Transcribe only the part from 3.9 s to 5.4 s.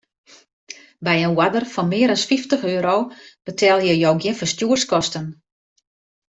jo gjin ferstjoerskosten.